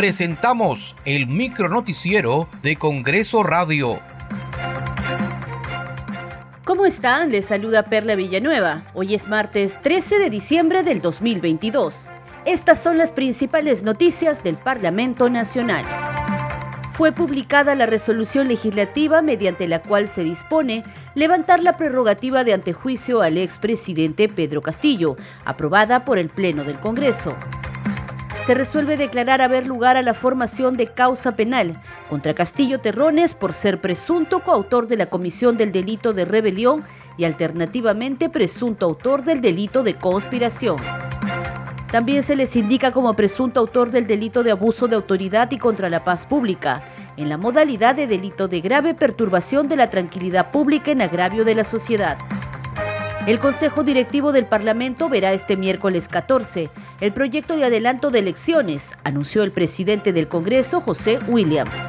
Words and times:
presentamos 0.00 0.96
el 1.04 1.26
micronoticiero 1.26 2.48
de 2.62 2.76
Congreso 2.76 3.42
Radio. 3.42 4.00
¿Cómo 6.64 6.86
están? 6.86 7.30
Les 7.30 7.44
saluda 7.44 7.82
Perla 7.82 8.14
Villanueva. 8.14 8.80
Hoy 8.94 9.14
es 9.14 9.28
martes 9.28 9.78
13 9.82 10.18
de 10.18 10.30
diciembre 10.30 10.82
del 10.84 11.02
2022. 11.02 12.12
Estas 12.46 12.82
son 12.82 12.96
las 12.96 13.12
principales 13.12 13.82
noticias 13.82 14.42
del 14.42 14.56
Parlamento 14.56 15.28
Nacional. 15.28 15.84
Fue 16.88 17.12
publicada 17.12 17.74
la 17.74 17.84
resolución 17.84 18.48
legislativa 18.48 19.20
mediante 19.20 19.68
la 19.68 19.82
cual 19.82 20.08
se 20.08 20.24
dispone 20.24 20.82
levantar 21.14 21.62
la 21.62 21.76
prerrogativa 21.76 22.42
de 22.42 22.54
antejuicio 22.54 23.20
al 23.20 23.36
expresidente 23.36 24.30
Pedro 24.30 24.62
Castillo, 24.62 25.18
aprobada 25.44 26.06
por 26.06 26.16
el 26.16 26.30
Pleno 26.30 26.64
del 26.64 26.80
Congreso 26.80 27.36
se 28.44 28.54
resuelve 28.54 28.96
declarar 28.96 29.42
haber 29.42 29.66
lugar 29.66 29.96
a 29.96 30.02
la 30.02 30.14
formación 30.14 30.76
de 30.76 30.86
causa 30.86 31.36
penal 31.36 31.80
contra 32.08 32.34
Castillo 32.34 32.80
Terrones 32.80 33.34
por 33.34 33.52
ser 33.52 33.80
presunto 33.80 34.40
coautor 34.40 34.88
de 34.88 34.96
la 34.96 35.06
comisión 35.06 35.56
del 35.56 35.72
delito 35.72 36.12
de 36.12 36.24
rebelión 36.24 36.82
y 37.16 37.24
alternativamente 37.24 38.28
presunto 38.28 38.86
autor 38.86 39.24
del 39.24 39.40
delito 39.40 39.82
de 39.82 39.94
conspiración. 39.94 40.76
También 41.90 42.22
se 42.22 42.36
les 42.36 42.56
indica 42.56 42.92
como 42.92 43.14
presunto 43.14 43.60
autor 43.60 43.90
del 43.90 44.06
delito 44.06 44.42
de 44.42 44.52
abuso 44.52 44.88
de 44.88 44.96
autoridad 44.96 45.50
y 45.50 45.58
contra 45.58 45.90
la 45.90 46.04
paz 46.04 46.24
pública, 46.24 46.84
en 47.16 47.28
la 47.28 47.36
modalidad 47.36 47.94
de 47.94 48.06
delito 48.06 48.48
de 48.48 48.60
grave 48.60 48.94
perturbación 48.94 49.68
de 49.68 49.76
la 49.76 49.90
tranquilidad 49.90 50.50
pública 50.50 50.92
en 50.92 51.02
agravio 51.02 51.44
de 51.44 51.56
la 51.56 51.64
sociedad. 51.64 52.16
El 53.26 53.38
Consejo 53.38 53.84
Directivo 53.84 54.32
del 54.32 54.46
Parlamento 54.46 55.10
verá 55.10 55.34
este 55.34 55.56
miércoles 55.56 56.08
14 56.08 56.70
el 57.00 57.12
proyecto 57.12 57.54
de 57.56 57.64
adelanto 57.64 58.10
de 58.10 58.20
elecciones, 58.20 58.96
anunció 59.04 59.42
el 59.42 59.52
presidente 59.52 60.14
del 60.14 60.26
Congreso, 60.26 60.80
José 60.80 61.18
Williams. 61.28 61.88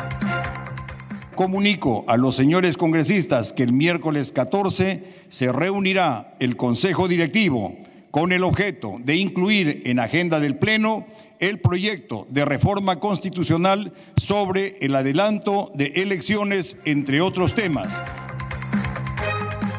Comunico 1.36 2.03
a 2.08 2.17
los 2.17 2.36
señores 2.36 2.75
congresistas 2.75 3.53
que 3.53 3.64
el 3.64 3.72
miércoles 3.72 4.33
14 4.33 5.03
se 5.30 5.52
reunirá 5.52 6.36
el 6.39 6.58
Consejo 6.58 7.08
Directivo 7.08 7.77
con 8.11 8.33
el 8.33 8.44
objeto 8.44 8.98
de 9.00 9.16
incluir 9.16 9.83
en 9.86 10.00
agenda 10.00 10.42
del 10.42 10.58
Pleno 10.58 11.08
el 11.39 11.61
proyecto 11.61 12.27
de 12.30 12.44
reforma 12.44 13.00
constitucional 13.00 13.94
sobre 14.17 14.77
el 14.81 14.94
adelanto 14.95 15.72
de 15.73 15.88
elecciones, 15.95 16.75
entre 16.83 17.22
otros 17.22 17.55
temas. 17.55 18.03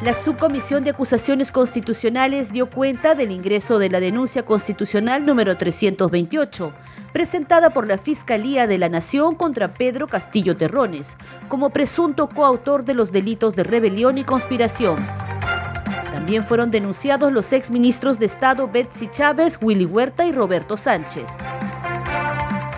La 0.03 0.15
Subcomisión 0.15 0.83
de 0.83 0.91
Acusaciones 0.91 1.53
Constitucionales 1.53 2.51
dio 2.51 2.69
cuenta 2.69 3.15
del 3.15 3.31
ingreso 3.31 3.79
de 3.79 3.89
la 3.89 4.01
denuncia 4.01 4.45
constitucional 4.45 5.25
número 5.25 5.57
328, 5.57 6.73
presentada 7.13 7.71
por 7.71 7.87
la 7.87 7.99
Fiscalía 7.99 8.67
de 8.67 8.79
la 8.79 8.89
Nación 8.89 9.37
contra 9.37 9.69
Pedro 9.69 10.09
Castillo 10.09 10.57
Terrones, 10.57 11.17
como 11.47 11.71
presunto 11.71 12.29
coautor 12.29 12.85
de 12.85 12.95
los 12.95 13.13
delitos 13.13 13.55
de 13.55 13.63
rebelión 13.63 14.19
y 14.19 14.25
conspiración. 14.25 14.97
También 16.13 16.43
fueron 16.43 16.73
denunciados 16.73 17.33
los 17.33 17.53
exministros 17.53 18.19
de 18.19 18.27
Estado 18.27 18.67
Betsy 18.67 19.09
Chávez, 19.09 19.57
Willy 19.63 19.85
Huerta 19.85 20.27
y 20.27 20.33
Roberto 20.33 20.77
Sánchez. 20.77 21.29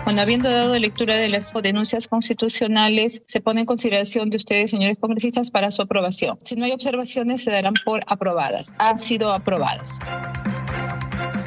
Bueno, 0.05 0.21
habiendo 0.21 0.51
dado 0.51 0.77
lectura 0.77 1.15
de 1.15 1.29
las 1.29 1.51
denuncias 1.51 2.07
constitucionales, 2.07 3.23
se 3.25 3.41
pone 3.41 3.61
en 3.61 3.65
consideración 3.65 4.29
de 4.29 4.37
ustedes, 4.37 4.69
señores 4.69 4.99
congresistas, 4.99 5.49
para 5.49 5.71
su 5.71 5.81
aprobación. 5.81 6.37
Si 6.43 6.55
no 6.55 6.65
hay 6.65 6.73
observaciones, 6.73 7.41
se 7.41 7.49
darán 7.49 7.73
por 7.83 8.01
aprobadas. 8.05 8.75
Han 8.77 8.99
sido 8.99 9.33
aprobadas. 9.33 9.97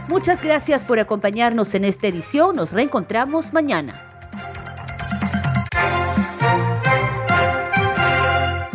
Muchas 0.09 0.43
gracias 0.43 0.85
por 0.85 0.99
acompañarnos 0.99 1.73
en 1.77 1.85
esta 1.85 2.09
edición. 2.09 2.57
Nos 2.57 2.73
reencontramos 2.73 3.53
mañana. 3.53 4.03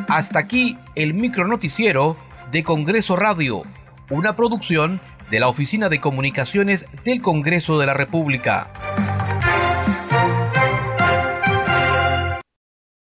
Hasta 0.07 0.39
aquí 0.39 0.77
el 0.95 1.13
micronoticiero 1.13 2.15
de 2.53 2.63
Congreso 2.63 3.17
Radio, 3.17 3.63
una 4.09 4.37
producción 4.37 5.01
de 5.29 5.41
la 5.41 5.49
Oficina 5.49 5.89
de 5.89 5.99
Comunicaciones 5.99 6.85
del 7.03 7.21
Congreso 7.21 7.79
de 7.79 7.87
la 7.87 7.93
República. 7.93 8.71